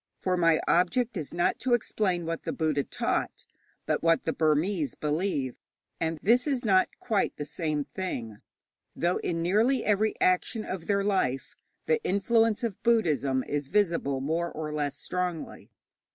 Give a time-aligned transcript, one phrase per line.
[0.19, 3.45] For my object is not to explain what the Buddha taught,
[3.85, 5.53] but what the Burmese believe;
[5.99, 8.39] and this is not quite the same thing,
[8.95, 14.51] though in nearly every action of their life the influence of Buddhism is visible more
[14.51, 15.69] or less strongly.